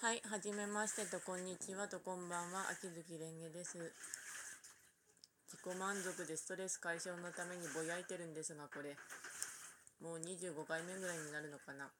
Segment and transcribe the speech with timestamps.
[0.00, 3.78] はい、はじめましてと、こんにちはと、こんばんは、秋月蓮華です。
[5.50, 8.94] 自己満足でストレス解消のためにぼやいてるんですが、これ、
[10.00, 11.90] もう25回目ぐらいになるのかな。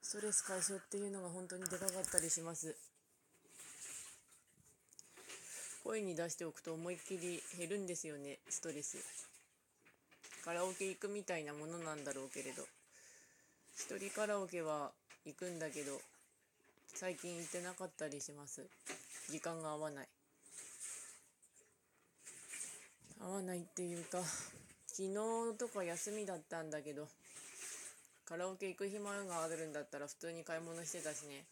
[0.00, 2.74] ストレス解消っていうのが本当にでかかったりします。
[5.84, 8.96] 声に出しておくと思いっきり減るんですよね、ストレス。
[10.46, 12.64] カラオケ行くみたいなものなんだろうけれど。
[13.76, 14.92] 一人カラオケは
[15.24, 16.00] 行くんだけど
[16.94, 18.66] 最近行ってなかったりします。
[19.30, 20.08] 時間が合わない。
[23.20, 24.18] 合わないっていうか
[24.86, 25.14] 昨日
[25.58, 27.06] とか休みだったんだけど
[28.24, 31.44] カラオケ行く暇があるんだったら普通に買い物してたしね。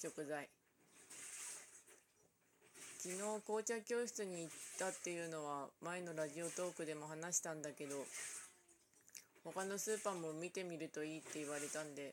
[0.00, 0.48] 食材。
[2.98, 7.96] 昨日紅茶教室に行ったっていうのは前のラジオトークでも話したんだけど
[9.54, 12.12] 他のスーパーも見てみるといいって言われたんで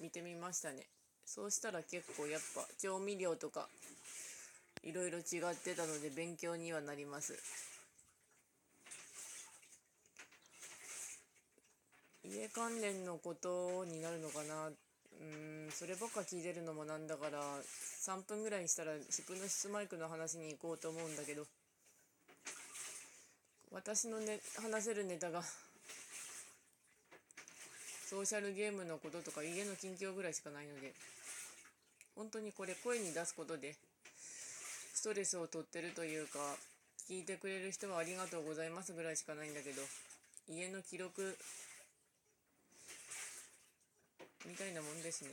[0.00, 0.86] 見てみましたね。
[1.26, 3.68] そうしたら結構やっぱ調味料とか
[4.82, 7.34] いろいろ違ってたので勉強にはなります。
[12.24, 14.70] 家関連のことになるのかな？
[15.20, 17.42] うんそればっか聞いてるのもなんだから
[18.06, 21.44] 3分ぐらいにしたらヒプノシスマイクの話に行こうと思うんだけど
[23.70, 25.42] 私のね話せるネタが
[28.10, 30.92] ソーシャルゲームのこととか家の近況ぐらいしかないので
[32.16, 33.76] 本当にこれ声に出すことで
[34.92, 36.40] ストレスを取ってるというか
[37.08, 39.82] 聞いてくれる人はありがとうございますぐらいしかないんだけど
[40.48, 41.22] 家の記録
[44.44, 45.30] みたいなもんですね。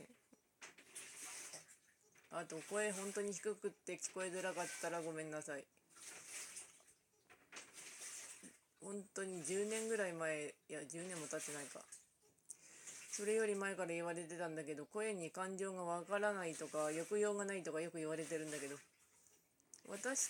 [2.30, 5.64] あと声本当に低くって聞こえづらかったらごめんなさい。
[8.84, 11.80] 本当に10年ぐらい前いや10年も経ってないか。
[13.18, 18.76] それより前から言われてたんだけど声に感情がわからないとか抑揚がないとかよく言われてるんだけど。
[19.88, 20.28] 私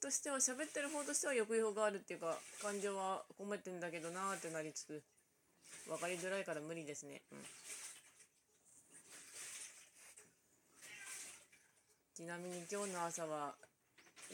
[0.00, 5.02] としては喋ってる方としては抑揚があるっていうか感情は込めてんだけどなーってなりつつ
[5.86, 7.20] 分かりづらいから無理ですね。
[7.32, 7.38] うん。
[12.14, 13.52] ちなみに今日の朝は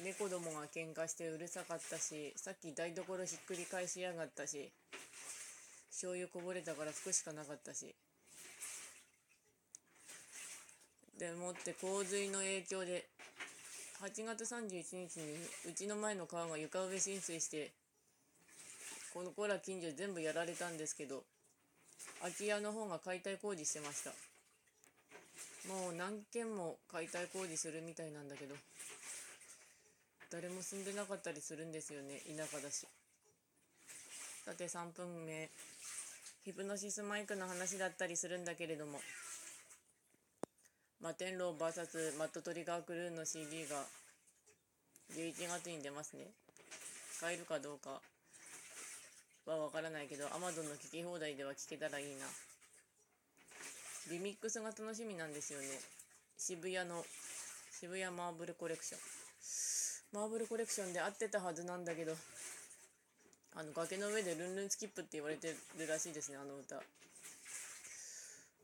[0.04, 4.70] 猫どもが喧嘩してうるさかったしさっき台所ひっくり返しやがったし
[6.02, 7.94] 醤油こぼれたから服しかなかったし。
[11.16, 13.06] でもって洪水の影響で
[14.00, 15.36] 8月31日に
[15.70, 17.70] うちの前の川が床上浸水して
[19.14, 21.22] この子ら近所全部やられたんですけど
[22.20, 24.10] 空き家の方が解体工事してました。
[25.72, 28.56] もう何軒も解体工事するみたいなんだけど
[30.32, 32.88] 誰も住んでなかったりするんですよね田舎だし。
[34.44, 35.48] さて3分目。
[36.44, 38.98] ヒプノシスマイクの話だったりするんだけれども。
[41.00, 43.86] マテンロー VS マットトリガークルーの CD が
[45.14, 46.26] 11月に出ますね。
[47.20, 48.00] 買えるかどうか
[49.46, 52.26] はわからないけど Amazon の聴き放題では聴けたらいいな。
[54.10, 55.66] リミックスが楽しみなんですよね。
[56.36, 57.04] 渋谷の
[57.70, 59.00] 渋谷マーブルコレクション。
[60.18, 62.16] マーブルコレクションで合ってたはずなんだけど
[63.54, 66.76] あの崖の上でルンルンスキップって言われてるらしいですねあの歌。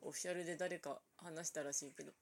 [0.01, 2.13] オフィシャルで誰か話したらしいけど。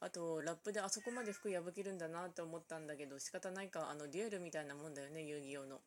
[0.00, 5.80] あとラップであそこまで服破けるんだなって思ったんだけど仕方ないかあのデュエルみたいなもんだよね遊戯王の。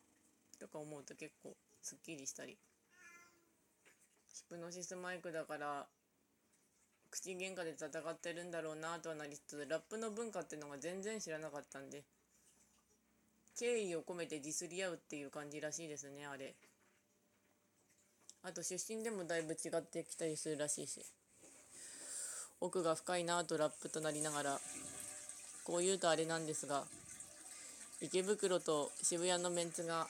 [0.59, 2.57] とか思うと結構すっきりしたり。
[4.27, 5.88] ヒプノシスマイクだから
[7.11, 12.03] 口喧嘩で戦ってるんだろうなとはなりつつラップの文化っていうのが全然知らなかったんで。
[13.59, 16.55] 敬意を込めてディスり合うっていう感じらしいですねあれ。
[18.41, 21.01] あと出身でもだいぶ違ってきたりするらしいし。
[22.61, 24.59] 奥が深いなとラップとなりながら
[25.65, 26.83] こう言うとあれなんですが
[28.01, 30.07] 池袋と渋谷のメンツが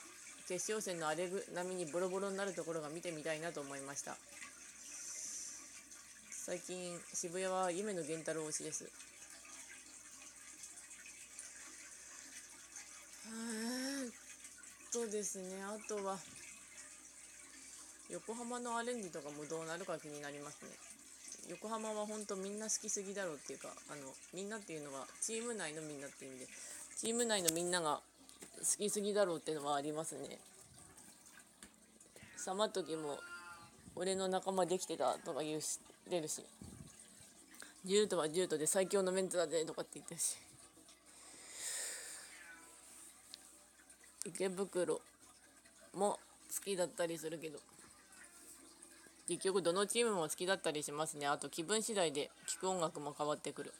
[0.48, 4.16] 決勝戦のあれ並みにボロボロになるところが見てみたいなと思いました。
[6.30, 9.09] 最近渋谷は夢の源太郎推しです。
[14.92, 15.62] とですね。
[15.62, 16.18] あとは
[18.10, 20.70] 横浜のアレンジとかもどうなるか気になりますね。
[21.48, 24.02] 横浜は本当みんな好きすぎだろうっていうかあの
[24.34, 26.48] みんなっていうのはチーム内のみんなっていう意味で
[26.96, 28.00] チーム内のみんなが
[28.58, 30.38] 好きすぎだろうっていうのはありますね。
[32.36, 33.18] さま時も
[33.96, 35.78] 俺の仲間できてたとか言うし
[36.08, 36.44] 出るし。
[37.82, 40.36] ジュートはジュートで最強のメンツだぜとかって言ってるし。
[44.26, 45.00] 池袋
[45.94, 46.18] も
[46.54, 47.58] 好きだったりするけど。
[49.28, 51.26] 結局どのチームも好きだったりしますね。
[51.26, 53.72] あと気分次第で聴く音楽も変わってくる。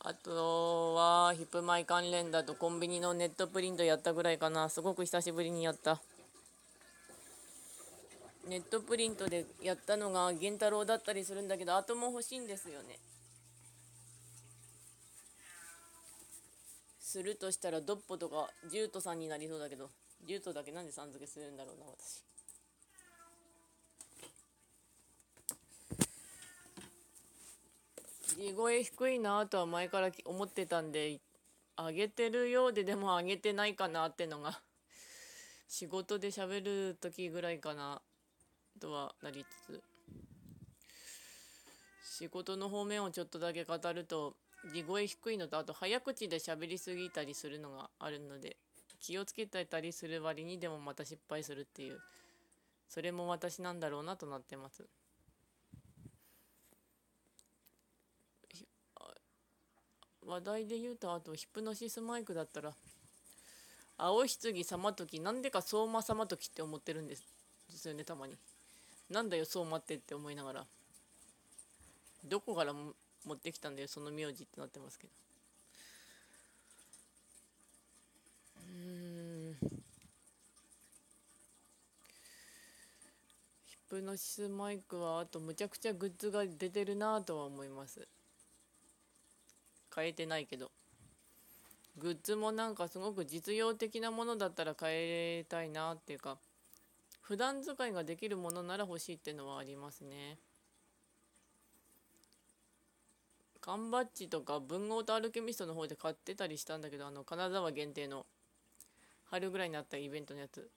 [0.00, 4.68] あとはヒップマイ関連だとコンビニのネットプリントやったぐらいかな。
[4.68, 6.00] すごく久しぶりにやった。
[8.48, 12.98] ネットプリントでやったのが源太郎だったりするんだけどあとも欲しいんですよね。
[17.12, 19.90] するとしたらドッポとかジュートさんになりそうだけど
[20.26, 22.24] ジュートだけなんでさん付けするんだろうな私。
[28.34, 31.20] 地声低いなとは前から思ってたんで
[31.76, 34.58] 上げてるようででも上げてないかなってのが
[35.68, 38.00] 仕事で喋る時ぐらいかな
[38.80, 39.82] とはなりつつ
[42.18, 44.34] 仕事の方面をちょっとだけ語ると
[44.70, 48.56] 地声低いのとあと早口で喋りすぎたりするのがあるので
[49.00, 51.98] 気をつけてたりする割にでもまた失敗するっていう。
[52.88, 54.84] それも私なんだろうなとなってます。
[60.26, 62.74] 話題で言うとあとヒプノシスマイクだったら
[63.96, 67.26] 青ひつぎ様時なんでか相馬様時って思ってるんです
[67.70, 68.36] ですよねたまに。
[69.08, 70.66] なんだよ相馬ってって思いながら。
[72.24, 72.92] どこからも
[73.24, 75.12] 持ってきたんだよその名字ってなってますけど。
[78.68, 79.56] うん。
[83.66, 88.08] ヒプノシスマイクはあとむちゃくちゃグッズが出てるなとは思います。
[89.94, 90.70] 変えてないけど。
[91.98, 96.38] グッズもなんかすごく実用的なものだったら変えたいなっていうか
[97.20, 100.38] 普段使いができるものなら欲しいっていうのはありますね。
[103.62, 108.26] 缶バッジとか文豪とアルケミストの方で買ってたりしたんだけどあの金沢限定の
[109.30, 110.68] 春ぐらいになったイベントのやつ。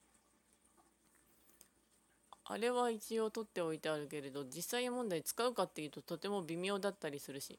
[2.44, 7.58] あれは一応取っておいてあるけれど実際問題使うかっていうととても微妙だったりするし。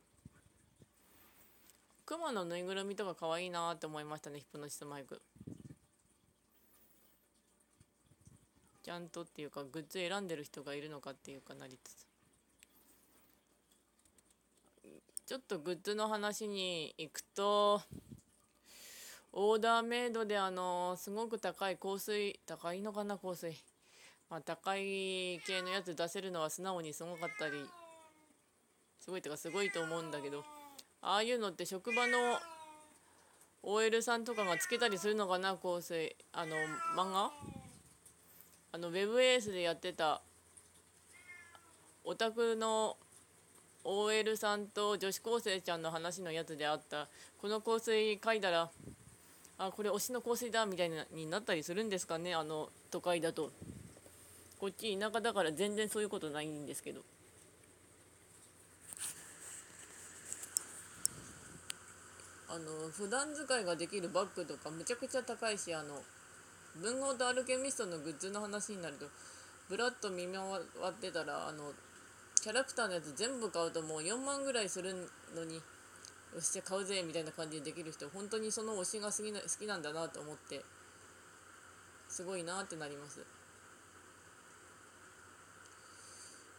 [2.05, 5.21] クマのぬいぐるみとか可愛いなって思いましたねヒプノシスマイク。
[8.81, 12.06] ちゃんとっていうかグッズ選んでる人がいるのかっていうかなりつつ。
[15.27, 17.81] ちょっとグッズの話に行くと
[19.33, 23.53] オーダーメイドであのすごく高い香水高いのかな香水。
[24.29, 27.65] まあ、高い系のやつ出せるのは素直にすごかったり
[29.01, 30.45] すごいとかすごいと思うんだけど
[31.01, 32.39] ああいうのって職場の
[33.63, 36.15] OL さんとかがつけたりするのかな香水。
[36.31, 36.55] あの
[36.95, 37.31] 漫画？
[38.71, 40.21] あのウェブエースでやってた
[42.05, 42.95] オタクの
[43.89, 47.07] OL さんと女子高生ちゃんの話のやつであった
[47.41, 48.69] この香水嗅いだら
[49.57, 53.51] あこれ推しの香水だみたいなになったりするんですかねあの都会だと。
[54.59, 57.01] こっち田舎だから全然そういうことないんですけど
[62.49, 66.01] あの普段使いができるバッグとかむちゃくちゃ高いしあの
[66.81, 69.05] 文豪とアルケミストのグッズの話になると
[69.69, 70.41] ブラッと見回
[70.89, 71.71] ってたらあの
[72.41, 74.93] キャラクターのやつ全部買うともう4万ぐらいする
[75.35, 80.63] のによしじゃ買うぜみたいな感じでできる人本当にその推しが好きな好きなんだなと思って
[82.09, 83.25] すごいなってなります。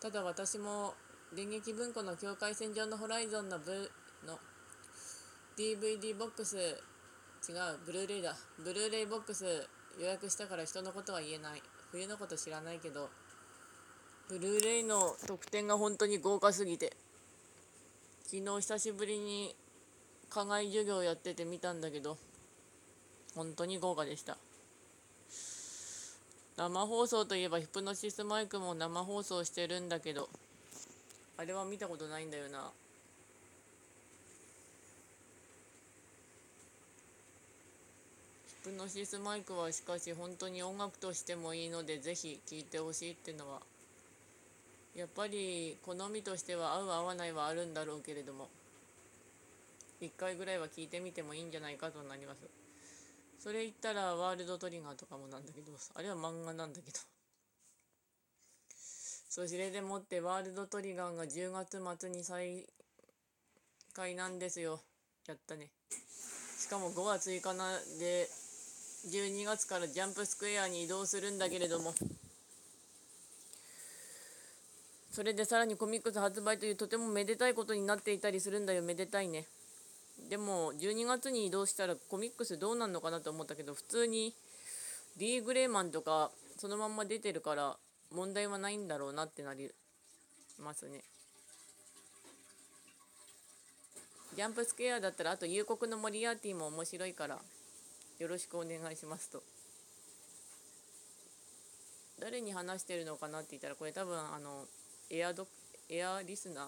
[0.00, 0.94] ただ私も
[1.34, 3.90] 電撃文庫の境界線上のホライゾンのブ
[4.26, 4.38] の
[5.56, 9.44] DVD ボックス違うブルーレイだブルーレイボックス
[9.98, 13.10] 予約したから人のことは言えない冬のこと知らないけど
[14.28, 16.92] ブルーレイの特典が本当に豪華すぎて。
[18.30, 19.56] 昨日久しぶりに
[20.28, 22.18] 課外授業やってて見たんだけど
[23.34, 24.36] 本当に豪華でした。
[26.58, 30.28] 生放送といえばヒプノシスマイクも生放送してるんだけど
[31.38, 32.70] あれは見たことないんだよな。
[38.64, 43.62] ヒプノシスマイクはしかし本当に音楽としてもいいのでぜひ聴いてほしいっていうのは
[44.98, 48.48] やっぱり好みとしては合う合わないはあるんだろうけれども
[50.02, 52.38] 1回ぐらいは聞いてみてもいいんじゃないかとなります。
[53.38, 56.98] それ言ったらワールドトリガーとかもなんだけどあれは漫画なんだけど。
[59.28, 62.66] それでもってワールドトリガーが10月末に再
[63.92, 64.80] 開なんですよ。
[65.28, 65.70] やったね。
[66.58, 68.28] しかも5月以下なで
[69.06, 71.94] 12月からジャンプスクエアに移動するんだけれども。
[75.10, 78.82] それでさらにコミックス発売というとてもめでたいことになっていたりするんだよ。
[78.82, 79.46] めでたいね。
[80.28, 84.34] でも12月に移動したらコミックスどうなんのかなと思ったけど普通に
[85.16, 87.76] D グレーマンとかそのまんま出てるから
[88.14, 89.70] 問題はないんだろうなってなり
[90.58, 91.02] ますね。
[94.36, 97.38] ジャンプスケアだったらあと夕刻のモリアーティも面白いから
[98.18, 99.42] よろしくお願いしますと。
[102.20, 104.66] 誰に話してるのかなって言ったらこれ多分あの
[105.10, 105.46] エアド
[105.88, 106.66] エアリスナー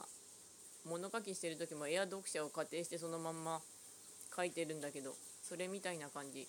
[0.89, 3.61] 物書きしてる時もエア読者を仮定してそのまんま
[4.35, 6.49] 書いてるんだけどそれみたいな感じ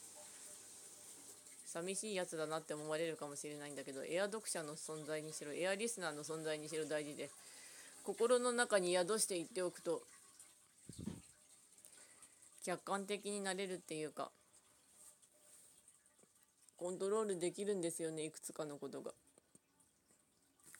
[1.65, 7.29] 寂しいやつだなって思われるかもしれないんだけどエア読者の存在にしろエアリスナーの存在にしろ大事で
[8.03, 10.01] 心の中に宿して言っておくと
[12.65, 14.29] 客観的になれるっていうか
[16.77, 19.12] コントロールできるんですよねいくつかのことが。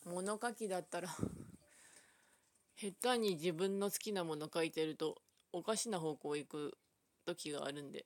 [0.06, 1.10] 物書きだったら
[2.76, 6.78] 下手に自分の好きなもの書いてるとおかしな方向行く
[7.26, 8.06] 時があるんで。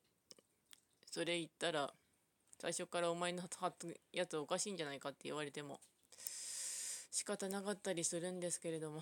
[1.10, 1.96] それ言ったら
[2.60, 3.42] 最初からお前の
[4.12, 5.80] やつおかしいんじゃないかって言われても
[7.10, 9.02] 仕方なかったりするんですけれども。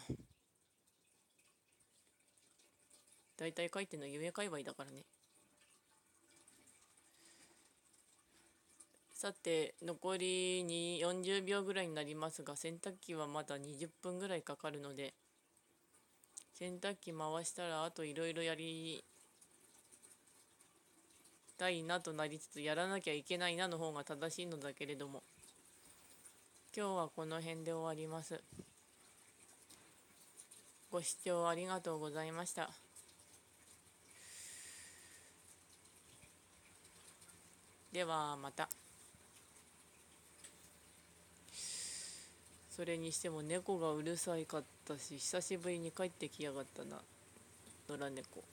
[3.36, 5.06] 大体書いてるの夢界隈だからね。
[9.24, 15.14] さて残りに40秒ぐらいになりますが洗濯機はまだ20分ぐらいかかるので
[16.52, 19.02] 洗濯機回したらあといろいろやり
[21.58, 25.24] たいなとなりつつやらなきゃいけないなの方が正しいのだけれども
[26.76, 28.42] 今日はこの辺で終わります。
[30.92, 32.70] ご視聴ありがとうございました。
[37.94, 38.68] ではまた。
[42.76, 46.98] それにしても猫がうるさいかったし久しぶりに帰ってきやがったな
[47.88, 48.53] 野良猫。